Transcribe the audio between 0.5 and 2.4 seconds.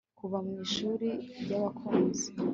Ishuri ryabakunzi